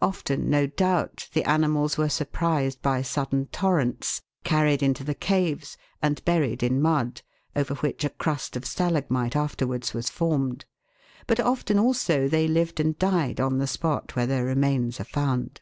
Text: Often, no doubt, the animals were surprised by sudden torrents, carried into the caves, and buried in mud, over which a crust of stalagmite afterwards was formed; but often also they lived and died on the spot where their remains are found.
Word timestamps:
Often, 0.00 0.48
no 0.48 0.68
doubt, 0.68 1.28
the 1.32 1.42
animals 1.42 1.98
were 1.98 2.08
surprised 2.08 2.80
by 2.80 3.02
sudden 3.02 3.46
torrents, 3.46 4.22
carried 4.44 4.84
into 4.84 5.02
the 5.02 5.16
caves, 5.16 5.76
and 6.00 6.24
buried 6.24 6.62
in 6.62 6.80
mud, 6.80 7.22
over 7.56 7.74
which 7.74 8.04
a 8.04 8.10
crust 8.10 8.54
of 8.54 8.64
stalagmite 8.64 9.34
afterwards 9.34 9.92
was 9.92 10.08
formed; 10.08 10.64
but 11.26 11.40
often 11.40 11.76
also 11.80 12.28
they 12.28 12.46
lived 12.46 12.78
and 12.78 12.96
died 13.00 13.40
on 13.40 13.58
the 13.58 13.66
spot 13.66 14.14
where 14.14 14.28
their 14.28 14.44
remains 14.44 15.00
are 15.00 15.04
found. 15.04 15.60